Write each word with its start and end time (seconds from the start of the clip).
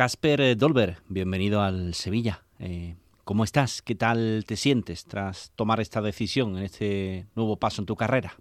Casper 0.00 0.56
Dolber, 0.56 0.96
bienvenido 1.08 1.60
al 1.60 1.92
Sevilla. 1.92 2.42
Eh, 2.58 2.96
¿Cómo 3.24 3.44
estás? 3.44 3.82
¿Qué 3.82 3.94
tal 3.94 4.44
te 4.46 4.56
sientes 4.56 5.04
tras 5.04 5.52
tomar 5.56 5.78
esta 5.78 6.00
decisión 6.00 6.56
en 6.56 6.64
este 6.64 7.26
nuevo 7.34 7.58
paso 7.58 7.82
en 7.82 7.86
tu 7.86 7.96
carrera? 7.96 8.32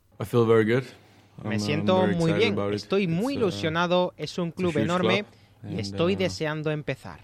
Me 1.43 1.59
siento 1.59 2.07
muy 2.07 2.31
bien, 2.31 2.57
estoy 2.71 3.09
muy 3.09 3.33
ilusionado, 3.33 4.13
es 4.15 4.37
un 4.37 4.51
club 4.51 4.77
enorme 4.77 5.25
y 5.69 5.81
estoy 5.81 6.13
uh, 6.13 6.17
deseando 6.17 6.71
empezar. 6.71 7.19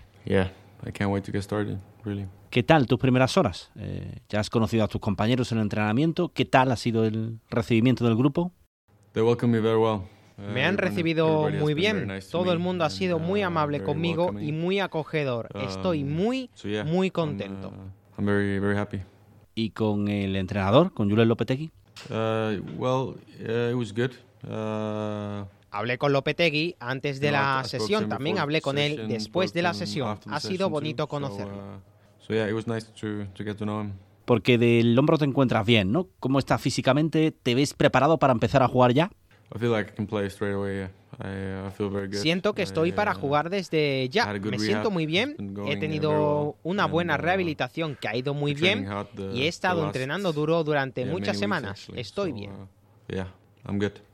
¿Qué 2.49 2.63
tal 2.63 2.87
tus 2.87 2.99
primeras 2.99 3.37
horas? 3.37 3.71
Eh, 3.77 4.19
¿Ya 4.27 4.41
has 4.41 4.49
conocido 4.49 4.83
a 4.83 4.89
tus 4.89 4.99
compañeros 4.99 5.53
en 5.53 5.59
el 5.59 5.61
entrenamiento? 5.61 6.27
¿Qué 6.27 6.43
tal 6.43 6.73
ha 6.73 6.75
sido 6.75 7.05
el 7.05 7.39
recibimiento 7.49 8.03
del 8.03 8.17
grupo? 8.17 8.51
Me 9.13 9.21
han 10.37 10.75
uh, 10.75 10.77
recibido 10.77 11.49
muy 11.49 11.73
bien. 11.73 12.09
Todo 12.31 12.51
el 12.51 12.59
mundo 12.59 12.85
ha 12.85 12.89
sido 12.89 13.19
muy 13.19 13.43
uh, 13.43 13.47
amable 13.47 13.83
conmigo 13.83 14.33
y 14.39 14.51
muy 14.51 14.79
acogedor. 14.79 15.49
Estoy 15.67 16.03
um, 16.03 16.11
muy, 16.11 16.49
muy 16.85 17.11
contento. 17.11 17.73
¿Y 19.55 19.69
con 19.69 20.07
el 20.07 20.35
entrenador, 20.35 20.93
con 20.93 21.09
Julen 21.09 21.27
Lopetegui? 21.27 21.71
Hablé 25.71 25.97
con 25.97 26.13
Lopetegui 26.13 26.75
antes 26.79 27.19
de 27.19 27.31
la 27.31 27.63
sesión, 27.65 28.09
también 28.09 28.39
hablé 28.39 28.61
con 28.61 28.77
él 28.77 29.07
después 29.07 29.53
de 29.53 29.61
la 29.61 29.73
sesión. 29.73 30.19
Ha 30.29 30.39
sido 30.39 30.69
bonito 30.69 31.07
conocerlo. 31.07 31.81
Porque 34.25 34.57
del 34.57 34.97
hombro 34.97 35.17
te 35.17 35.25
encuentras 35.25 35.65
bien, 35.65 35.91
¿no? 35.91 36.07
¿Cómo 36.19 36.39
estás 36.39 36.59
físicamente? 36.59 37.31
¿Te 37.31 37.53
ves 37.53 37.73
preparado 37.73 38.17
para 38.17 38.33
empezar 38.33 38.63
a 38.63 38.67
jugar 38.67 38.93
ya? 38.93 39.11
Siento 42.11 42.53
que 42.53 42.61
estoy 42.61 42.91
para 42.91 43.11
uh, 43.11 43.19
jugar 43.19 43.49
desde 43.49 44.09
ya. 44.09 44.33
Me 44.33 44.59
siento 44.59 44.91
muy 44.91 45.05
bien. 45.05 45.35
He 45.67 45.77
tenido 45.77 46.55
una 46.63 46.87
buena 46.87 47.15
uh, 47.15 47.17
rehabilitación 47.17 47.97
que 47.99 48.07
ha 48.07 48.15
ido 48.15 48.33
muy 48.33 48.53
bien 48.53 48.87
y 49.33 49.43
he 49.43 49.47
estado 49.47 49.85
entrenando 49.85 50.33
duro 50.33 50.63
durante 50.63 51.05
muchas 51.05 51.37
semanas. 51.37 51.87
Estoy 51.95 52.31
bien. 52.31 52.51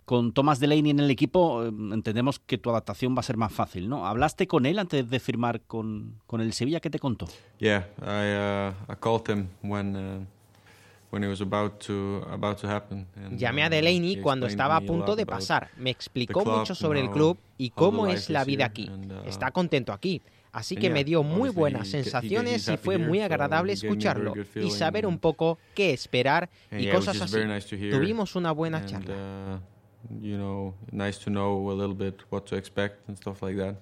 Con 0.06 0.34
Thomas 0.34 0.60
Delaney 0.60 0.92
en 0.92 1.00
el 1.00 1.10
equipo, 1.10 1.64
eh, 1.64 1.68
entendemos 1.94 2.40
que 2.40 2.58
tu 2.58 2.70
adaptación 2.70 3.16
va 3.16 3.22
a 3.22 3.24
ser 3.24 3.38
más 3.38 3.54
fácil, 3.54 3.88
¿no? 3.88 4.06
¿Hablaste 4.06 4.46
con 4.46 4.66
él 4.66 4.78
antes 4.78 5.10
de 5.10 5.20
firmar 5.22 5.62
con, 5.62 6.20
con 6.28 6.42
el 6.42 6.52
Sevilla? 6.52 6.82
¿Qué 6.82 6.90
te 6.90 7.00
contó? 7.00 7.28
Yeah, 7.60 7.88
I, 8.02 8.74
uh, 8.90 8.92
I 8.92 8.96
called 9.00 9.30
him 9.30 9.48
when, 9.62 9.96
uh, 9.96 10.26
Llamé 13.32 13.64
a 13.64 13.68
uh, 13.68 13.70
Delaney 13.70 14.22
cuando 14.22 14.48
estaba 14.48 14.78
a 14.78 14.82
punto 14.82 15.16
de 15.16 15.26
pasar. 15.26 15.70
Me 15.78 15.90
explicó 15.90 16.46
mucho 16.46 16.74
sobre 16.74 17.02
el 17.02 17.10
club 17.10 17.38
y 17.58 17.70
cómo 17.72 18.08
es 18.08 18.30
la 18.30 18.44
vida 18.44 18.66
aquí. 18.66 18.90
Uh, 18.90 19.28
Está 19.28 19.52
contento 19.52 19.94
aquí. 19.94 20.22
Así 20.54 20.76
que 20.76 20.90
me 20.90 21.04
dio 21.04 21.24
muy 21.24 21.50
buenas 21.50 21.88
sensaciones 21.90 22.68
y 22.68 22.78
fue 22.78 22.98
muy 22.98 23.22
agradable 23.22 23.74
escucharlo 23.74 24.34
y 24.56 24.72
saber 24.72 25.06
un 25.06 25.20
poco 25.20 25.58
qué 25.76 25.94
esperar 25.94 26.50
y 26.72 26.88
cosas 26.90 27.22
así. 27.22 27.38
Tuvimos 27.90 28.36
una 28.36 28.52
buena 28.52 28.86
charla 28.86 29.62
you 30.20 30.38
know, 30.38 30.74
nice 30.92 31.18
to 31.20 31.30
know 31.30 31.70
a 31.70 31.74
little 31.74 31.96
bit 31.96 32.22
what 32.30 32.46
to 32.48 32.56
expect 32.56 33.08
and 33.08 33.18
stuff 33.18 33.42
like 33.42 33.58
that. 33.58 33.76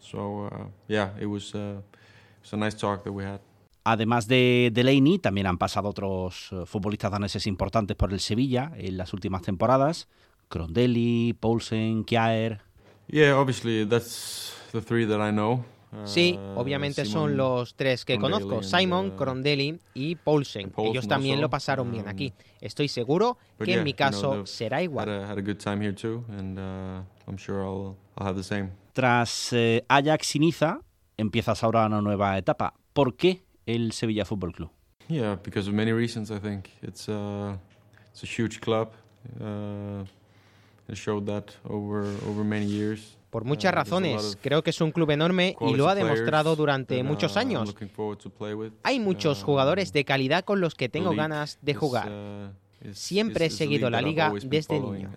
So 0.00 0.48
uh, 0.52 0.64
yeah, 0.88 1.10
it 1.18 1.26
was, 1.26 1.54
uh, 1.54 1.80
it 1.80 2.42
was 2.42 2.52
a 2.52 2.56
nice 2.56 2.74
talk 2.74 3.04
that 3.04 3.12
we 3.12 3.24
had. 3.24 3.40
Además 3.84 4.26
de 4.26 4.70
Delaney, 4.72 5.18
también 5.18 5.46
han 5.46 5.58
pasado 5.58 5.90
otros 5.90 6.50
uh, 6.52 6.64
futbolistas 6.64 7.12
daneses 7.12 7.46
importantes 7.46 7.96
por 7.96 8.12
el 8.12 8.20
Sevilla 8.20 8.72
en 8.76 8.96
las 8.96 9.12
últimas 9.12 9.42
temporadas. 9.42 10.08
Crondelli, 10.48 11.34
Poulsen, 11.38 12.04
Kjaer. 12.04 12.62
Yeah, 13.08 13.38
obviously 13.38 13.86
that's 13.86 14.54
the 14.72 14.80
three 14.80 15.06
that 15.06 15.20
I 15.20 15.30
know. 15.30 15.64
Sí, 16.04 16.38
ah, 16.38 16.54
obviamente 16.56 17.04
son 17.04 17.36
los 17.36 17.76
tres 17.76 18.04
que 18.04 18.18
conozco, 18.18 18.62
Simon, 18.62 19.10
uh, 19.10 19.16
Crondelli 19.16 19.78
y 19.94 20.16
Paulsen. 20.16 20.72
Ellos 20.78 21.06
también 21.06 21.40
lo 21.40 21.48
pasaron 21.48 21.90
bien 21.90 22.08
aquí. 22.08 22.32
Um, 22.36 22.44
Estoy 22.60 22.88
seguro 22.88 23.38
que 23.62 23.74
en 23.74 23.84
mi 23.84 23.94
caso 23.94 24.46
será 24.46 24.82
igual. 24.82 25.06
Tras 28.92 29.52
eh, 29.52 29.84
Ajax 29.88 30.36
y 30.36 30.38
Niza, 30.38 30.80
empiezas 31.16 31.62
ahora 31.62 31.86
una 31.86 32.00
nueva 32.00 32.38
etapa. 32.38 32.74
¿Por 32.92 33.14
qué 33.16 33.42
el 33.66 33.92
Sevilla 33.92 34.24
Fútbol 34.24 34.52
Club? 34.52 34.70
Yeah, 35.08 35.36
because 35.42 35.68
of 35.68 35.74
many 35.74 35.92
reasons, 35.92 36.30
I 36.30 36.38
think. 36.38 36.70
It's 36.82 37.08
a, 37.08 37.58
it's 38.10 38.22
a 38.22 38.26
huge 38.26 38.60
club. 38.60 38.92
Uh, 39.40 40.04
it 40.88 40.96
showed 40.96 41.26
that 41.26 41.54
over, 41.68 42.04
over 42.26 42.44
many 42.44 42.66
years 42.66 43.16
por 43.34 43.44
muchas 43.44 43.74
razones. 43.74 44.38
Creo 44.40 44.62
que 44.62 44.70
es 44.70 44.80
un 44.80 44.92
club 44.92 45.10
enorme 45.10 45.56
y 45.60 45.74
lo 45.74 45.88
ha 45.88 45.96
demostrado 45.96 46.54
durante 46.54 47.02
muchos 47.02 47.36
años. 47.36 47.74
Hay 48.84 49.00
muchos 49.00 49.42
jugadores 49.42 49.92
de 49.92 50.04
calidad 50.04 50.44
con 50.44 50.60
los 50.60 50.76
que 50.76 50.88
tengo 50.88 51.16
ganas 51.16 51.58
de 51.60 51.74
jugar. 51.74 52.52
Siempre 52.92 53.46
he 53.46 53.50
seguido 53.50 53.90
la 53.90 54.00
liga 54.00 54.32
desde 54.44 54.78
niño. 54.78 55.10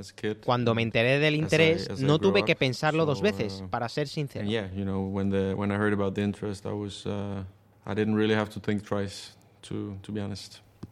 Cuando 0.44 0.74
me 0.74 0.82
enteré 0.82 1.20
del 1.20 1.36
interés, 1.36 2.02
no 2.02 2.18
tuve 2.18 2.44
que 2.44 2.56
pensarlo 2.56 3.06
dos 3.06 3.22
veces, 3.22 3.64
para 3.70 3.88
ser 3.88 4.08
sincero. 4.08 4.48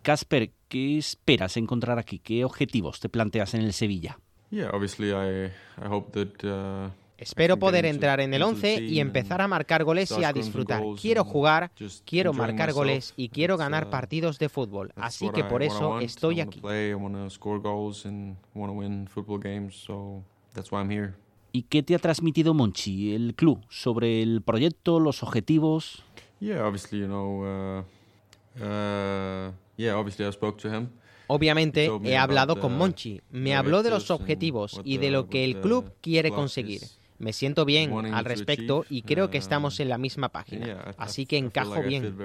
Casper, 0.01 0.51
¿qué 0.69 0.97
esperas 0.97 1.57
encontrar 1.57 1.99
aquí? 1.99 2.19
¿Qué 2.19 2.45
objetivos 2.45 2.99
te 2.99 3.09
planteas 3.09 3.53
en 3.53 3.61
el 3.61 3.73
Sevilla? 3.73 4.17
Yeah, 4.49 4.69
obviously 4.71 5.09
I, 5.09 5.51
I 5.83 5.87
hope 5.89 6.11
that 6.11 6.43
uh, 6.45 6.91
Espero 7.17 7.57
poder 7.57 7.85
entrar 7.85 8.19
en 8.21 8.33
el 8.33 8.41
11 8.41 8.83
y 8.83 8.99
empezar 8.99 9.41
a 9.41 9.47
marcar 9.47 9.83
goles 9.83 10.13
y 10.17 10.23
a 10.23 10.31
disfrutar. 10.31 10.83
Quiero 11.01 11.25
jugar, 11.25 11.71
quiero 12.05 12.31
marcar 12.31 12.71
goles 12.71 13.13
y 13.17 13.27
quiero 13.29 13.57
ganar 13.57 13.87
uh, 13.87 13.89
partidos 13.89 14.39
de 14.39 14.47
fútbol. 14.47 14.93
Así 14.95 15.29
que 15.31 15.43
por 15.43 15.63
eso 15.63 15.99
estoy 15.99 16.39
aquí. 16.39 16.61
¿Y 21.51 21.63
qué 21.63 21.83
te 21.83 21.95
ha 21.95 21.99
transmitido 21.99 22.53
Monchi, 22.53 23.13
el 23.13 23.35
club, 23.35 23.65
sobre 23.69 24.21
el 24.21 24.41
proyecto, 24.41 24.99
los 24.99 25.23
objetivos? 25.23 26.04
Yeah, 26.39 26.63
obviously, 26.63 26.99
you 26.99 27.07
know, 27.07 27.43
uh, 27.43 28.63
uh, 28.63 29.51
yeah, 29.77 29.93
obviously 29.93 30.25
I 30.25 30.31
spoke 30.31 30.61
to 30.61 30.69
him. 30.69 30.89
Obviamente 31.27 31.91
he 32.03 32.17
hablado 32.17 32.59
con 32.59 32.77
Monchi, 32.77 33.21
me 33.31 33.55
habló 33.55 33.81
de 33.81 33.89
los 33.89 34.11
objetivos 34.11 34.79
y 34.83 34.97
de 34.97 35.09
lo 35.09 35.27
que 35.27 35.43
el 35.43 35.59
club 35.59 35.93
quiere 36.01 36.29
conseguir. 36.29 36.81
Me 37.17 37.33
siento 37.33 37.65
bien 37.65 37.93
al 38.13 38.25
respecto 38.25 38.85
y 38.89 39.01
creo 39.03 39.29
que 39.29 39.37
estamos 39.37 39.79
en 39.79 39.89
la 39.89 39.97
misma 39.97 40.29
página, 40.29 40.93
así 40.97 41.25
que 41.25 41.37
encajo 41.37 41.81
bien. 41.81 42.15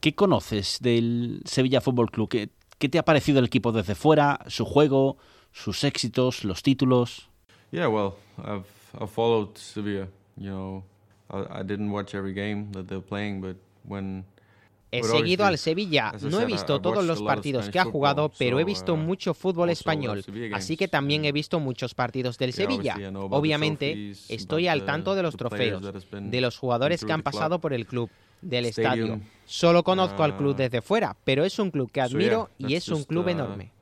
¿Qué 0.00 0.14
conoces 0.14 0.78
del 0.80 1.42
Sevilla 1.44 1.80
Fútbol 1.80 2.10
Club? 2.10 2.28
¿Qué, 2.28 2.50
¿Qué, 2.78 2.88
te 2.88 2.98
ha 2.98 3.04
parecido 3.04 3.38
el 3.38 3.46
equipo 3.46 3.72
desde 3.72 3.94
fuera, 3.94 4.40
su 4.48 4.64
juego, 4.64 5.16
sus 5.52 5.82
éxitos, 5.84 6.44
los 6.44 6.62
títulos? 6.62 7.30
Yeah, 7.70 7.88
well, 7.88 8.16
I've, 8.38 8.66
I've 8.98 9.10
followed 9.10 9.56
Sevilla. 9.58 10.08
You 10.38 10.50
know, 10.50 10.84
I, 11.30 11.60
I 11.60 11.62
didn't 11.62 11.90
watch 11.90 12.14
every 12.14 12.32
game 12.32 12.72
that 12.72 12.86
they're 12.88 13.00
playing, 13.00 13.40
but 13.40 13.56
when 13.84 14.24
He 14.92 15.02
seguido 15.02 15.44
al 15.44 15.58
Sevilla. 15.58 16.12
No 16.22 16.40
he 16.40 16.46
visto 16.46 16.80
todos 16.80 17.04
los 17.04 17.22
partidos 17.22 17.68
que 17.68 17.78
ha 17.78 17.84
jugado, 17.84 18.30
pero 18.38 18.60
he 18.60 18.64
visto 18.64 18.94
uh, 18.94 18.96
mucho 18.96 19.34
fútbol 19.34 19.70
español, 19.70 20.24
así 20.52 20.76
que 20.76 20.88
también 20.88 21.24
he 21.24 21.32
visto 21.32 21.58
muchos 21.60 21.94
partidos 21.94 22.38
del 22.38 22.52
Sevilla. 22.52 22.96
Obviamente, 23.30 24.12
estoy 24.28 24.68
al 24.68 24.84
tanto 24.84 25.14
de 25.14 25.22
los 25.22 25.36
trofeos, 25.36 25.82
de 26.10 26.40
los 26.40 26.56
jugadores 26.56 27.04
que 27.04 27.12
han 27.12 27.22
pasado 27.22 27.60
por 27.60 27.72
el 27.72 27.86
club, 27.86 28.10
del 28.40 28.66
estadio. 28.66 29.20
Solo 29.44 29.82
conozco 29.82 30.22
al 30.22 30.36
club 30.36 30.54
uh, 30.54 30.58
desde 30.58 30.82
fuera, 30.82 31.16
pero 31.24 31.44
es 31.44 31.58
un 31.58 31.70
club 31.70 31.90
que 31.90 32.00
admiro 32.00 32.50
y 32.58 32.74
es 32.74 32.88
un 32.88 33.04
club 33.04 33.26
uh, 33.26 33.30
enorme. 33.30 33.72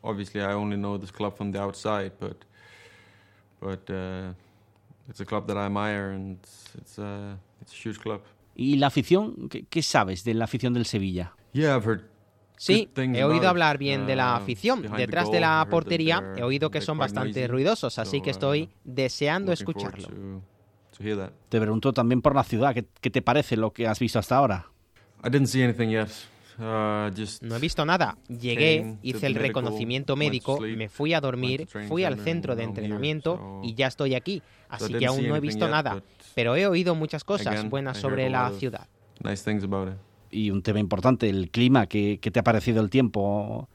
Obviously, 0.00 0.40
I 0.40 0.54
only 0.54 0.76
know 0.76 0.98
this 0.98 1.12
club 1.12 1.36
from 1.36 1.52
the 1.52 1.58
outside, 1.58 2.12
but 2.20 2.44
but 3.60 3.90
it's 5.08 5.20
a 5.20 5.24
club 5.24 5.46
that 5.46 5.56
I 5.56 5.66
admire 5.66 6.10
and 6.10 6.38
it's 6.76 6.98
a, 6.98 7.38
it's 7.60 7.72
a 7.72 7.76
huge 7.76 7.98
club. 7.98 8.22
¿Y 8.54 8.76
la 8.76 8.88
afición? 8.88 9.48
¿Qué, 9.48 9.82
sabes 9.82 10.24
de 10.24 10.34
la 10.34 10.44
afición 10.44 10.74
del 10.74 10.84
Sevilla? 10.84 11.32
Sí, 12.56 12.90
he 12.96 13.22
oído 13.22 13.48
hablar 13.48 13.78
bien 13.78 14.04
de 14.06 14.16
la 14.16 14.32
uh, 14.32 14.36
afición. 14.36 14.82
Detrás 14.96 15.30
de 15.30 15.38
la 15.38 15.64
portería 15.70 16.34
he 16.36 16.42
oído 16.42 16.70
que 16.70 16.80
son 16.80 16.98
bastante 16.98 17.46
ruidosos, 17.46 17.98
así 18.00 18.20
que 18.20 18.30
estoy 18.30 18.62
uh, 18.62 18.68
deseando 18.82 19.52
escucharlo. 19.52 20.42
Te 21.48 21.60
pregunto 21.60 21.92
también 21.92 22.20
por 22.20 22.34
la 22.34 22.42
ciudad, 22.42 22.74
¿qué, 22.74 23.10
te 23.10 23.22
parece 23.22 23.56
lo 23.56 23.72
que 23.72 23.86
has 23.86 24.00
visto 24.00 24.18
hasta 24.18 24.36
ahora? 24.36 24.66
Uh, 25.22 25.28
no 26.58 27.56
he 27.56 27.58
visto 27.60 27.84
nada. 27.84 28.18
Llegué, 28.28 28.96
hice 29.02 29.26
el 29.26 29.34
reconocimiento 29.34 30.16
médico, 30.16 30.60
me 30.60 30.88
fui 30.88 31.14
a 31.14 31.20
dormir, 31.20 31.68
fui 31.88 32.04
al 32.04 32.18
centro 32.20 32.56
de 32.56 32.64
entrenamiento 32.64 33.60
y 33.62 33.74
ya 33.74 33.86
estoy 33.86 34.14
aquí. 34.14 34.42
Así 34.68 34.92
que 34.92 35.06
aún 35.06 35.26
no 35.26 35.34
he 35.34 35.40
visto 35.40 35.68
nada 35.68 36.02
pero 36.38 36.54
he 36.54 36.68
oído 36.68 36.94
muchas 36.94 37.24
cosas 37.24 37.68
buenas 37.68 37.98
sobre 37.98 38.30
la 38.30 38.48
ciudad. 38.52 38.86
Y 40.30 40.50
un 40.52 40.62
tema 40.62 40.78
importante, 40.78 41.28
el 41.28 41.50
clima, 41.50 41.88
¿qué, 41.88 42.20
te 42.20 42.38
ha 42.38 42.44
parecido 42.44 42.80
el 42.80 42.90
tiempo? 42.90 43.68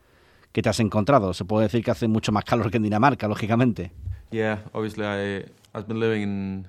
que 0.54 0.62
te 0.62 0.70
has 0.70 0.80
encontrado. 0.80 1.34
Se 1.34 1.44
puede 1.44 1.64
decir 1.64 1.84
que 1.84 1.92
hace 1.92 2.08
mucho 2.08 2.32
más 2.32 2.46
calor 2.46 2.72
que 2.72 2.78
en 2.78 2.84
Dinamarca, 2.84 3.28
lógicamente. 3.28 3.92
Yeah, 4.30 4.64
obviously 4.72 5.04
I 5.04 5.46
I've 5.74 5.88
been 5.88 6.00
living 6.00 6.22
in 6.22 6.68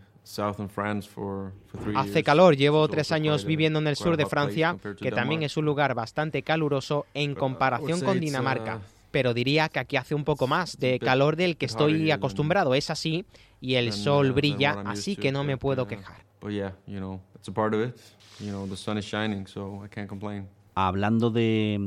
Hace 1.94 2.22
calor, 2.22 2.56
llevo 2.56 2.88
tres 2.88 3.12
años 3.12 3.44
viviendo 3.44 3.78
en 3.78 3.86
el 3.86 3.96
sur 3.96 4.16
de 4.16 4.26
Francia, 4.26 4.76
que 4.98 5.12
también 5.12 5.42
es 5.42 5.56
un 5.56 5.66
lugar 5.66 5.94
bastante 5.94 6.42
caluroso 6.42 7.06
en 7.14 7.32
uh, 7.32 7.36
comparación 7.36 8.00
con 8.00 8.18
Dinamarca. 8.18 8.76
Uh, 8.76 8.80
Pero 9.10 9.34
diría 9.34 9.68
que 9.68 9.78
aquí 9.78 9.96
hace 9.96 10.14
un 10.14 10.24
poco 10.24 10.46
más 10.46 10.78
de 10.78 10.98
calor 10.98 11.36
del 11.36 11.56
que 11.56 11.66
estoy 11.66 12.10
acostumbrado. 12.10 12.74
Es 12.74 12.90
así 12.90 13.26
y 13.60 13.74
el 13.74 13.92
sol 13.92 14.30
uh, 14.30 14.34
brilla, 14.34 14.82
así 14.86 15.14
que 15.14 15.30
no 15.30 15.44
me 15.44 15.56
puedo 15.56 15.86
quejar. 15.86 16.24
Hablando 20.74 21.30
de, 21.30 21.78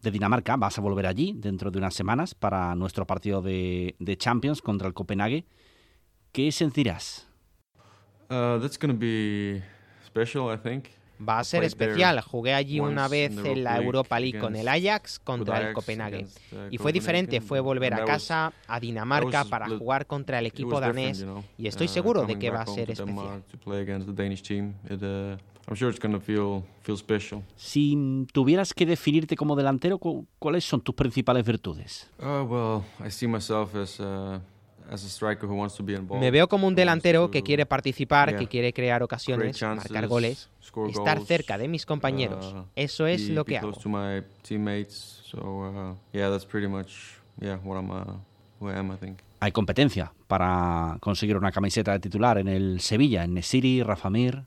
de 0.00 0.10
Dinamarca, 0.10 0.56
vas 0.56 0.78
a 0.78 0.80
volver 0.80 1.06
allí 1.06 1.34
dentro 1.36 1.70
de 1.70 1.78
unas 1.78 1.94
semanas 1.94 2.34
para 2.34 2.74
nuestro 2.74 3.06
partido 3.06 3.42
de, 3.42 3.94
de 3.98 4.16
Champions 4.16 4.62
contra 4.62 4.88
el 4.88 4.94
Copenhague. 4.94 5.44
¿Qué 6.32 6.50
sentirás? 6.52 7.29
Uh, 8.30 8.58
that's 8.60 8.78
going 8.78 8.92
to 8.92 8.98
be 8.98 9.60
special, 10.06 10.52
I 10.52 10.56
think. 10.56 10.90
Va 11.20 11.40
a 11.40 11.44
ser 11.44 11.64
especial. 11.64 12.20
Jugué 12.22 12.54
allí 12.54 12.80
una 12.80 13.06
vez 13.06 13.36
en 13.44 13.64
la 13.64 13.76
Europa 13.76 14.18
League 14.18 14.38
con 14.38 14.56
el 14.56 14.68
Ajax 14.68 15.18
contra 15.18 15.68
el 15.68 15.74
Copenhague. 15.74 16.26
Uh, 16.52 16.68
y 16.70 16.78
fue 16.78 16.92
diferente, 16.92 17.40
fue 17.42 17.60
volver 17.60 17.92
a 17.92 18.04
casa, 18.04 18.52
a 18.66 18.80
Dinamarca, 18.80 19.44
para 19.44 19.68
jugar 19.68 20.06
contra 20.06 20.38
el 20.38 20.46
equipo 20.46 20.80
danés. 20.80 21.26
Y 21.58 21.66
estoy 21.66 21.88
uh, 21.88 21.90
seguro 21.90 22.24
de 22.24 22.38
que 22.38 22.50
va 22.50 22.62
a 22.62 22.66
ser 22.66 22.90
especial. 22.90 23.42
Si 27.56 28.26
tuvieras 28.32 28.74
que 28.74 28.86
definirte 28.86 29.36
como 29.36 29.56
delantero, 29.56 30.00
¿cuáles 30.38 30.64
son 30.64 30.80
tus 30.80 30.94
principales 30.94 31.44
virtudes? 31.44 32.10
Uh, 32.18 32.44
well, 32.44 32.84
I 33.04 33.10
see 33.10 33.28
myself 33.28 33.74
as 33.74 34.00
me 36.18 36.30
veo 36.30 36.48
como 36.48 36.66
un 36.66 36.74
delantero 36.74 37.30
que 37.30 37.42
quiere 37.42 37.66
participar, 37.66 38.36
que 38.36 38.46
quiere 38.46 38.72
crear 38.72 39.02
ocasiones, 39.02 39.60
marcar 39.62 40.06
goles, 40.08 40.50
estar 40.88 41.20
cerca 41.20 41.58
de 41.58 41.68
mis 41.68 41.86
compañeros. 41.86 42.54
Uh, 42.54 42.64
Eso 42.74 43.06
es 43.06 43.28
lo 43.28 43.44
que 43.44 43.58
hago. 43.58 43.72
Hay 49.42 49.52
competencia 49.52 50.12
para 50.26 50.98
conseguir 51.00 51.36
una 51.36 51.50
camiseta 51.50 51.92
de 51.92 52.00
titular 52.00 52.38
en 52.38 52.48
el 52.48 52.80
Sevilla, 52.80 53.24
en 53.24 53.34
Nesiri, 53.34 53.82
Rafa 53.82 54.10
Mir. 54.10 54.42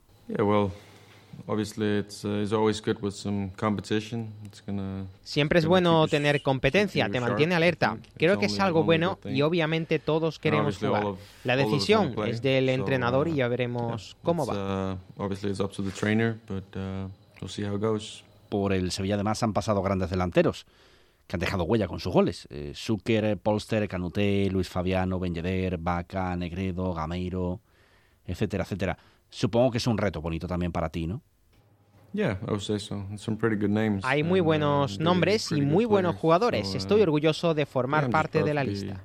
Siempre 5.24 5.59
es 5.59 5.65
bueno 5.65 6.07
tener 6.07 6.41
competencia, 6.41 7.09
te 7.09 7.19
mantiene 7.19 7.56
alerta. 7.56 7.97
Creo 8.18 8.39
que 8.39 8.45
es 8.45 8.59
algo 8.59 8.83
bueno 8.83 9.19
y 9.25 9.41
obviamente 9.41 10.00
todos 10.00 10.39
queremos 10.39 10.77
jugar. 10.77 11.15
La 11.44 11.56
decisión 11.56 12.15
es 12.25 12.41
del 12.41 12.69
entrenador 12.69 13.27
y 13.27 13.35
ya 13.35 13.47
veremos 13.47 14.15
cómo 14.24 14.45
va. 14.45 14.97
Por 18.50 18.71
el 18.71 18.91
Sevilla 18.91 19.15
además 19.15 19.41
han 19.44 19.53
pasado 19.53 19.81
grandes 19.81 20.09
delanteros 20.09 20.65
que 21.27 21.36
han 21.36 21.39
dejado 21.39 21.63
huella 21.63 21.88
con 21.88 22.00
sus 22.00 22.13
goles. 22.13 22.47
Eh, 22.50 22.74
Zucker, 22.75 23.38
Polster, 23.38 23.88
Canuté, 23.88 24.50
Luis 24.51 24.69
Fabiano, 24.69 25.19
Benjeder, 25.19 25.77
Vaca, 25.77 26.36
Negredo, 26.36 26.94
Gameiro, 26.94 27.62
etcétera, 28.25 28.63
etcétera. 28.63 28.97
Supongo 29.33 29.71
que 29.71 29.80
es 29.80 29.88
un 29.88 29.97
reto 29.97 30.21
bonito 30.21 30.45
también 30.45 30.71
para 30.71 30.89
ti, 30.89 31.07
¿no? 31.07 31.24
Hay 34.03 34.21
muy 34.21 34.41
uh, 34.41 34.44
buenos 34.44 35.00
nombres 35.00 35.51
y 35.51 35.62
muy 35.62 35.85
buenos 35.85 36.15
jugadores. 36.18 36.75
Estoy 36.75 37.00
uh, 37.00 37.03
orgulloso 37.03 37.56
de 37.56 37.65
formar 37.65 38.12
parte 38.12 38.44
de 38.44 38.53
la 38.53 38.63
lista. 38.63 39.03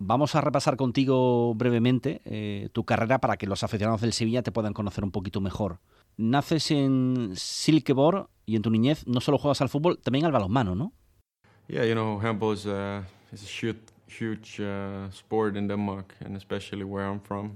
Vamos 0.00 0.34
a 0.34 0.40
repasar 0.40 0.76
contigo 0.76 1.54
brevemente 1.54 2.20
eh, 2.24 2.68
tu 2.72 2.82
carrera 2.84 3.20
para 3.20 3.36
que 3.36 3.46
los 3.46 3.62
aficionados 3.62 4.00
del 4.00 4.12
Sevilla 4.12 4.42
te 4.42 4.50
puedan 4.50 4.72
conocer 4.72 5.04
un 5.04 5.12
poquito 5.12 5.40
mejor. 5.40 5.78
Naces 6.16 6.72
en 6.72 7.30
Silkeborg 7.36 8.28
y 8.44 8.56
en 8.56 8.62
tu 8.62 8.70
niñez 8.70 9.06
no 9.06 9.20
solo 9.20 9.38
juegas 9.38 9.60
al 9.60 9.68
fútbol, 9.68 9.98
también 9.98 10.24
al 10.24 10.32
balonmano, 10.32 10.74
¿no? 10.74 10.92
Yeah, 11.68 11.84
you 11.84 11.92
know, 11.92 12.18
handball 12.20 12.54
is 12.54 12.66
a, 12.66 13.04
is 13.32 13.44
a 13.44 13.46
shoot 13.46 13.76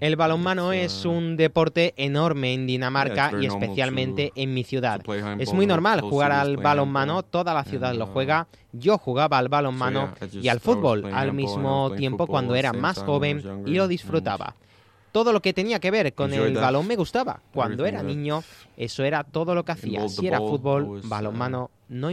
el 0.01 0.17
balonmano 0.17 0.73
es 0.73 1.05
uh, 1.05 1.11
un 1.11 1.37
deporte 1.37 1.95
enorme 1.97 2.55
en 2.55 2.67
Dinamarca 2.67 3.33
y 3.41 3.47
especialmente 3.47 4.33
en 4.37 4.55
mi 4.55 4.63
ciudad. 4.63 5.01
Es 5.39 5.53
muy 5.53 5.67
normal 5.67 6.01
jugar 6.01 6.33
al 6.33 6.57
balonmano, 6.57 7.23
toda 7.25 7.53
la 7.55 7.65
ciudad 7.65 7.95
lo 7.95 8.05
uh, 8.05 8.09
juega. 8.09 8.47
Yo 8.73 8.99
jugaba 8.99 9.39
al 9.39 9.49
balonmano 9.49 10.15
y 10.33 10.49
al 10.49 10.61
fútbol 10.61 11.07
al 11.13 11.33
mismo 11.33 11.93
tiempo 11.97 12.27
cuando 12.27 12.55
era 12.55 12.73
más 12.73 13.03
joven 13.03 13.43
y 13.67 13.75
lo 13.75 13.89
disfrutaba. 13.89 14.55
Todo 15.13 15.33
lo 15.33 15.41
que 15.41 15.53
tenía 15.53 15.79
que 15.79 15.91
ver 15.91 16.15
con 16.15 16.33
el 16.33 16.55
balón 16.55 16.87
me 16.87 16.97
gustaba. 16.97 17.41
Cuando 17.53 17.87
era 17.87 18.03
niño, 18.03 18.43
eso 18.77 19.05
era 19.05 19.25
todo 19.25 19.55
lo 19.55 19.65
que 19.65 19.73
hacía. 19.73 20.09
Si 20.09 20.27
era 20.27 20.39
fútbol, 20.39 20.85
uh, 20.85 21.01
balonmano, 21.05 21.71
no 21.89 22.11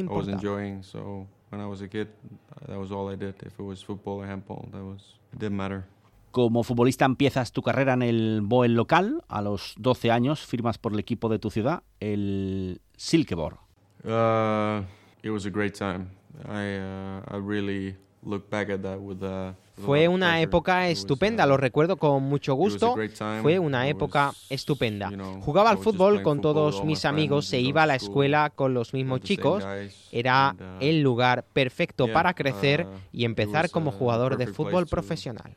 importa. 5.43 5.85
Como 6.31 6.63
futbolista 6.63 7.03
empiezas 7.03 7.51
tu 7.51 7.61
carrera 7.61 7.93
en 7.93 8.01
el 8.03 8.41
Boel 8.41 8.73
local. 8.73 9.23
A 9.27 9.41
los 9.41 9.75
12 9.77 10.11
años 10.11 10.45
firmas 10.45 10.77
por 10.77 10.93
el 10.93 10.99
equipo 10.99 11.27
de 11.27 11.39
tu 11.39 11.49
ciudad, 11.49 11.83
el 11.99 12.79
Silkeborg. 12.95 13.57
Uh, 14.03 14.83
it 15.21 15.29
was 15.29 15.45
a 15.45 15.49
great 15.49 15.77
time. 15.77 16.07
I, 16.45 16.79
uh, 16.79 17.35
I 17.35 17.37
really 17.37 17.97
look 18.23 18.49
back 18.49 18.69
at 18.69 18.81
that 18.81 18.99
with 18.99 19.21
uh, 19.21 19.53
fue 19.83 20.07
una 20.07 20.41
época 20.41 20.89
estupenda, 20.89 21.45
lo 21.45 21.57
recuerdo 21.57 21.97
con 21.97 22.23
mucho 22.23 22.55
gusto. 22.55 22.95
Fue 23.41 23.59
una 23.59 23.87
época 23.87 24.33
estupenda. 24.49 25.11
Jugaba 25.41 25.69
al 25.69 25.77
fútbol 25.77 26.21
con 26.21 26.41
todos 26.41 26.83
mis 26.83 27.05
amigos, 27.05 27.45
se 27.45 27.59
iba 27.59 27.83
a 27.83 27.85
la 27.85 27.95
escuela 27.95 28.49
con 28.49 28.73
los 28.73 28.93
mismos 28.93 29.21
chicos. 29.21 29.65
Era 30.11 30.55
uh, 30.57 30.63
el 30.79 31.01
lugar 31.01 31.45
perfecto 31.53 32.11
para 32.11 32.33
crecer 32.33 32.85
uh, 32.85 32.99
y 33.11 33.25
empezar 33.25 33.69
como 33.69 33.91
jugador 33.91 34.37
de 34.37 34.47
fútbol 34.47 34.87
profesional. 34.87 35.55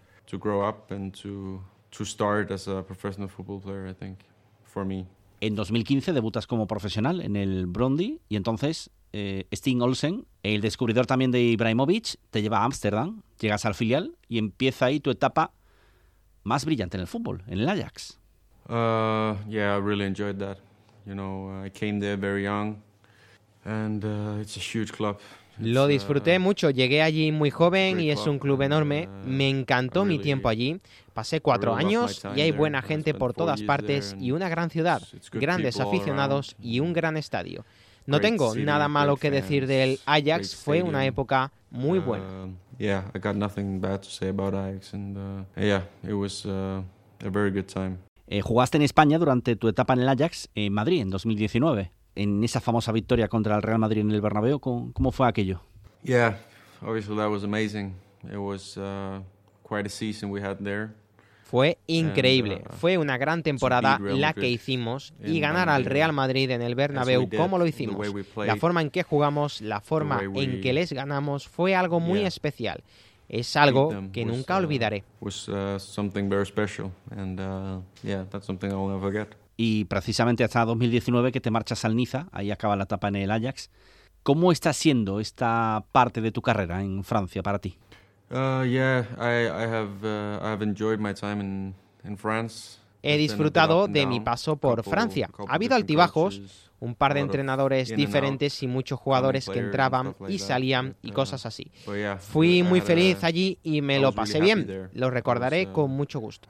En 5.41 5.55
2015 5.55 6.13
debutas 6.13 6.47
como 6.47 6.67
profesional 6.67 7.21
en 7.21 7.37
el 7.37 7.67
Brondi 7.67 8.21
y 8.29 8.37
entonces 8.37 8.91
eh, 9.17 9.47
Sting 9.53 9.81
Olsen, 9.81 10.27
el 10.43 10.61
descubridor 10.61 11.07
también 11.07 11.31
de 11.31 11.41
Ibrahimovic, 11.41 12.17
te 12.31 12.43
lleva 12.43 12.59
a 12.59 12.65
Ámsterdam, 12.65 13.23
llegas 13.39 13.65
al 13.65 13.77
filial 13.77 14.17
y 14.29 14.39
empieza 14.39 14.87
ahí 14.87 14.99
tu 14.99 15.11
etapa 15.13 15.53
más 16.43 16.65
brillante 16.65 16.97
en 16.97 17.03
el 17.03 17.07
fútbol, 17.07 17.45
en 17.47 17.61
el 17.61 17.69
Ajax. 17.69 18.19
Uh, 18.69 19.37
yeah, 19.49 19.77
I 19.77 19.81
really 19.81 20.05
enjoyed 20.05 20.39
that. 20.39 20.59
You 21.07 21.15
know, 21.15 21.65
I 21.65 21.71
came 21.71 22.01
there 22.01 22.17
very 22.17 22.43
young 22.43 22.83
and 23.65 24.05
uh, 24.05 24.41
it's 24.41 24.57
a 24.57 24.61
huge 24.61 24.91
club. 24.91 25.21
Lo 25.61 25.87
disfruté 25.87 26.37
uh, 26.37 26.41
mucho, 26.41 26.71
llegué 26.71 27.01
allí 27.01 27.31
muy 27.31 27.53
joven 27.53 28.01
y 28.01 28.11
es 28.11 28.27
un 28.27 28.41
club 28.41 28.63
enorme. 28.63 29.07
Uh, 29.07 29.29
Me 29.29 29.49
encantó 29.49 30.05
mi 30.05 30.19
tiempo 30.19 30.49
allí. 30.49 30.81
Pasé 31.13 31.41
cuatro 31.41 31.77
años 31.77 32.21
y 32.35 32.41
hay 32.41 32.51
buena 32.51 32.83
gente 32.83 33.15
por 33.15 33.33
todas 33.33 33.63
partes 33.63 34.17
y 34.19 34.33
una 34.33 34.49
gran 34.49 34.71
ciudad, 34.71 35.01
grandes 35.31 35.79
aficionados 35.79 36.57
y 36.61 36.81
un 36.81 36.93
gran 36.93 37.17
estadio. 37.17 37.65
No 38.07 38.21
tengo 38.21 38.55
nada 38.55 38.89
malo 38.89 39.17
que 39.17 39.31
decir 39.31 39.67
del 39.67 39.99
Ajax, 40.07 40.55
fue 40.57 40.83
una 40.83 41.07
época 41.07 41.53
muy 41.71 41.99
buena. 41.99 42.49
jugaste 48.43 48.77
en 48.77 48.83
España 48.83 49.19
durante 49.19 49.57
tu 49.57 49.69
etapa 49.69 49.95
en 49.95 50.01
el 50.01 50.09
Ajax 50.09 50.49
en 50.55 50.73
Madrid 50.73 51.01
en 51.01 51.11
2019, 51.11 51.93
en 52.15 52.45
esa 52.45 52.61
famosa 52.61 52.93
victoria 52.93 53.29
contra 53.29 53.57
el 53.57 53.63
Real 53.63 53.79
Madrid 53.79 54.03
en 54.03 54.11
el 54.11 54.21
Bernabéu. 54.21 54.61
¿Cómo, 54.61 55.13
fue 55.13 55.27
aquello? 55.27 55.61
Yeah, 56.03 56.39
obviously 56.83 57.17
that 57.17 57.31
was 57.31 57.45
amazing. 57.45 57.95
It 58.25 58.39
was 58.39 58.77
uh, 58.77 59.21
quite 59.63 59.87
a 59.87 59.91
season 59.91 60.31
we 60.31 60.43
had 60.43 60.59
there. 60.59 60.95
Fue 61.55 61.79
increíble. 61.87 62.65
Uh, 62.69 62.73
Fue 62.73 62.99
una 62.99 63.17
gran 63.17 63.45
temporada 63.45 64.01
la 64.01 64.33
que 64.33 64.51
hicimos 64.51 65.15
y 65.25 65.39
ganar 65.39 65.69
al 65.69 65.85
Real 65.85 66.13
Madrid 66.13 66.51
en 66.51 66.63
el 66.63 66.75
Bernabéu 66.75 67.29
como 67.29 67.59
lo 67.59 67.67
hicimos. 67.69 68.05
La 68.39 68.57
forma 68.57 68.83
en 68.83 68.91
que 68.91 69.05
jugamos, 69.05 69.61
la 69.61 69.81
forma 69.81 70.21
en 70.35 70.61
que 70.61 70.73
les 70.73 70.93
ganamos 70.93 71.47
fue 71.47 71.77
algo 71.77 72.01
muy 72.01 72.23
especial. 72.23 72.83
Es 73.29 73.55
algo 73.55 73.95
que 74.13 74.25
nunca 74.25 74.57
uh, 74.57 74.59
olvidaré. 74.59 75.05
Uh, 75.21 75.29
y 79.57 79.85
precisamente 79.85 80.43
hasta 80.43 80.65
2019 80.65 81.31
que 81.31 81.41
te 81.41 81.53
marchas 81.53 81.85
al 81.85 81.95
Niza, 81.95 82.27
ahí 82.33 82.51
acaba 82.51 82.75
la 82.75 82.83
etapa 82.83 83.07
en 83.07 83.15
el 83.15 83.31
Ajax. 83.31 83.71
¿Cómo 84.25 84.51
está 84.51 84.73
siendo 84.73 85.21
esta 85.21 85.85
parte 85.93 86.21
de 86.21 86.33
tu 86.33 86.43
carrera 86.43 86.83
en 86.83 87.05
Francia 87.05 87.43
para 87.45 87.61
ti? 87.61 87.79
He 93.03 93.17
disfrutado 93.17 93.87
de 93.87 94.07
mi 94.07 94.21
paso 94.21 94.57
por 94.57 94.83
Francia. 94.83 95.29
Ha 95.47 95.55
habido 95.55 95.77
altibajos, 95.77 96.41
un 96.81 96.95
par 96.95 97.15
de 97.15 97.21
entrenadores 97.21 97.95
diferentes 97.95 98.63
y 98.63 98.67
muchos 98.67 98.99
jugadores 98.99 99.49
que 99.49 99.59
entraban 99.59 100.17
y 100.29 100.39
salían 100.39 100.97
y 101.03 101.13
cosas 101.13 101.47
así. 101.47 101.71
Fui 102.19 102.63
muy 102.63 102.81
feliz 102.81 103.23
allí 103.23 103.59
y 103.63 103.83
me 103.83 104.01
lo 104.01 104.13
pasé 104.13 104.41
bien. 104.41 104.89
Lo 104.95 105.11
recordaré 105.11 105.71
con 105.71 105.91
mucho 105.91 106.19
gusto. 106.19 106.49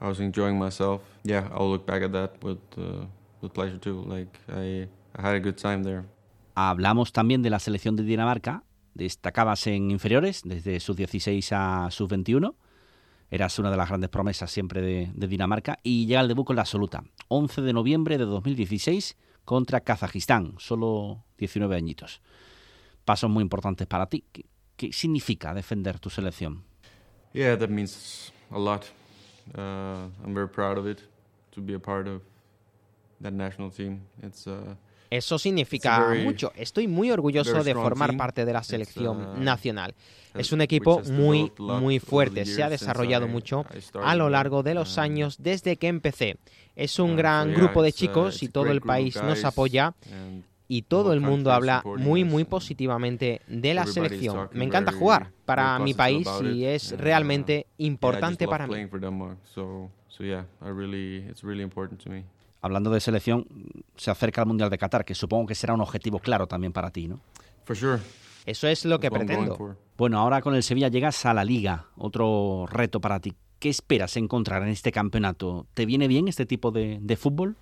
Hablamos 6.55 7.11
también 7.11 7.43
de 7.43 7.49
la 7.49 7.59
selección 7.59 7.95
de 7.95 8.03
Dinamarca. 8.03 8.63
Destacabas 8.95 9.67
en 9.67 9.91
inferiores, 9.91 10.41
desde 10.43 10.79
sus 10.79 10.95
16 10.95 11.51
a 11.51 11.91
sus 11.91 12.09
21 12.09 12.55
eras 13.29 13.59
una 13.59 13.71
de 13.71 13.77
las 13.77 13.89
grandes 13.89 14.09
promesas 14.09 14.51
siempre 14.51 14.81
de, 14.81 15.27
Dinamarca 15.27 15.79
y 15.83 16.05
llega 16.05 16.21
el 16.21 16.27
debut 16.27 16.45
con 16.45 16.55
la 16.55 16.61
absoluta. 16.63 17.03
11 17.27 17.61
de 17.61 17.73
noviembre 17.73 18.17
de 18.17 18.25
2016 18.25 19.17
contra 19.43 19.81
Kazajistán, 19.81 20.55
solo 20.57 21.23
19 21.37 21.75
añitos. 21.75 22.21
Pasos 23.03 23.29
muy 23.29 23.41
importantes 23.41 23.87
para 23.87 24.07
ti. 24.07 24.23
¿Qué, 24.75 24.91
significa 24.91 25.53
defender 25.53 25.99
tu 25.99 26.09
selección? 26.09 26.63
Yeah, 27.33 27.57
that 27.57 27.69
means 27.69 28.31
a 28.51 28.57
lot. 28.57 28.85
Uh, 29.53 30.09
I'm 30.23 30.33
very 30.33 30.47
proud 30.47 30.77
of 30.77 30.87
it 30.87 31.01
to 31.51 31.61
be 31.61 31.75
a 31.75 31.79
part 31.79 32.07
of 32.07 32.21
that 33.21 33.33
national 33.33 33.69
team. 33.69 34.01
It's 34.23 34.47
uh, 34.47 34.75
eso 35.09 35.39
significa 35.39 36.13
mucho. 36.23 36.51
Estoy 36.55 36.87
muy 36.87 37.11
orgulloso 37.11 37.63
de 37.63 37.73
formar 37.73 38.17
parte 38.17 38.45
de 38.45 38.53
la 38.53 38.63
selección 38.63 39.21
uh, 39.21 39.37
nacional. 39.41 39.95
Es 40.33 40.51
un 40.51 40.61
equipo 40.61 41.01
muy, 41.11 41.51
muy 41.57 41.99
fuerte. 41.99 42.45
Se 42.45 42.63
ha 42.63 42.69
desarrollado 42.69 43.27
mucho 43.27 43.65
a 44.03 44.15
lo 44.15 44.29
largo 44.29 44.63
de 44.63 44.73
los 44.73 44.97
años 44.97 45.37
desde 45.39 45.77
que 45.77 45.87
empecé. 45.87 46.37
Es 46.75 46.99
un 46.99 47.15
gran 47.15 47.53
grupo 47.53 47.81
de 47.81 47.89
uh, 47.89 47.93
chicos 47.93 48.43
y 48.43 48.49
todo 48.49 48.67
el 48.67 48.81
país 48.81 49.15
nos 49.23 49.45
apoya 49.45 49.93
y 50.67 50.81
todo 50.83 51.13
el 51.13 51.21
mundo 51.21 51.51
habla 51.51 51.83
muy 51.97 52.23
muy 52.23 52.43
positivamente 52.43 53.41
de 53.47 53.73
la 53.73 53.85
selección. 53.85 54.49
Me 54.53 54.65
encanta 54.65 54.91
jugar 54.91 55.31
para 55.45 55.79
mi 55.79 55.93
país 55.93 56.27
y 56.43 56.65
es 56.65 56.97
realmente 56.97 57.67
importante 57.77 58.47
para 58.47 58.67
mí 58.67 58.87
hablando 62.65 62.89
de 62.89 62.99
selección, 62.99 63.45
se 63.95 64.09
acerca 64.09 64.41
al 64.41 64.47
Mundial 64.47 64.71
de 64.71 64.79
Qatar, 64.79 65.05
que 65.05 65.13
supongo 65.13 65.45
que 65.45 65.53
será 65.53 65.75
un 65.75 65.81
objetivo 65.81 66.17
claro 66.17 66.47
también 66.47 66.73
para 66.73 66.89
ti, 66.89 67.07
¿no? 67.07 67.19
Eso 68.43 68.67
es 68.67 68.85
lo 68.85 68.99
que 68.99 69.11
pretendo. 69.11 69.77
Bueno, 69.97 70.19
ahora 70.19 70.41
con 70.41 70.55
el 70.55 70.63
Sevilla 70.63 70.87
llegas 70.87 71.27
a 71.27 71.33
la 71.35 71.43
Liga, 71.43 71.85
otro 71.95 72.65
reto 72.67 72.99
para 72.99 73.19
ti. 73.19 73.35
¿Qué 73.59 73.69
esperas 73.69 74.17
encontrar 74.17 74.63
en 74.63 74.69
este 74.69 74.91
campeonato? 74.91 75.67
¿Te 75.75 75.85
viene 75.85 76.07
bien 76.07 76.27
este 76.27 76.47
tipo 76.47 76.71
de, 76.71 76.97
de 77.01 77.15
fútbol? 77.15 77.55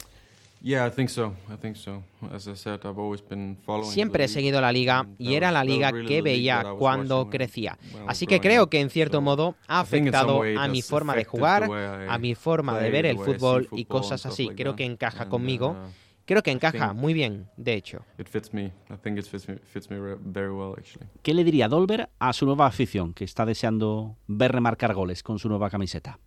Siempre 3.84 4.24
he 4.24 4.28
seguido 4.30 4.62
la 4.62 4.72
liga 4.72 5.06
y 5.18 5.34
era 5.34 5.52
la 5.52 5.66
liga 5.66 5.92
que 5.92 6.22
veía 6.22 6.64
cuando 6.80 7.30
crecía. 7.30 7.78
Así 8.08 8.26
que 8.26 8.40
creo 8.40 8.70
que 8.70 8.80
en 8.80 8.90
cierto 8.90 9.20
modo 9.20 9.56
ha 9.68 9.82
afectado 9.82 10.42
a 10.58 10.68
mi 10.70 10.82
forma 10.82 11.16
de 11.16 11.26
jugar, 11.26 11.70
a 12.08 12.18
mi 12.18 12.34
forma 12.34 12.80
de 12.80 12.90
ver 12.90 13.06
el 13.06 13.18
fútbol 13.18 13.68
y 13.74 13.84
cosas 13.84 14.26
así. 14.26 14.48
Creo 14.56 14.78
que 14.78 14.86
encaja 14.86 15.28
conmigo. 15.28 15.72
Uh, 15.72 15.90
creo 16.26 16.42
que 16.42 16.52
encaja 16.52 16.94
muy 16.94 17.14
bien, 17.14 17.50
de 17.58 17.74
hecho. 17.74 18.06
¿Qué 21.22 21.34
le 21.34 21.44
diría 21.44 21.68
Dolber 21.68 22.10
a 22.20 22.32
su 22.32 22.46
nueva 22.46 22.68
afición 22.68 23.14
que 23.14 23.26
está 23.26 23.46
deseando 23.46 24.16
ver 24.28 24.54
remarcar 24.54 24.94
goles 24.94 25.24
con 25.24 25.40
su 25.40 25.50
nueva 25.50 25.70
camiseta? 25.70 26.20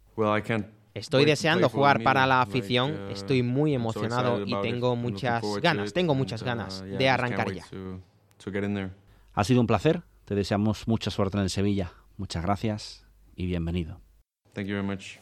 Estoy 0.97 1.27
deseando 1.27 1.69
jugar 1.69 2.03
para 2.03 2.27
la 2.27 2.41
afición, 2.41 3.11
estoy 3.11 3.43
muy 3.43 3.75
emocionado 3.75 4.45
y 4.47 4.55
tengo 4.63 4.97
muchas 4.97 5.43
ganas, 5.61 5.93
tengo 5.93 6.15
muchas 6.15 6.43
ganas 6.43 6.83
de 6.83 7.09
arrancar 7.09 7.53
ya. 7.53 7.67
Ha 9.35 9.45
sido 9.45 9.61
un 9.61 9.67
placer, 9.67 10.03
te 10.25 10.35
deseamos 10.35 10.89
mucha 10.89 11.11
suerte 11.11 11.37
en 11.37 11.43
el 11.43 11.51
Sevilla. 11.51 11.93
Muchas 12.17 12.43
gracias 12.43 13.07
y 13.35 13.45
bienvenido. 13.45 14.01
Thank 14.55 14.69
you 14.69 14.75
very 14.75 14.87
much. 14.87 15.19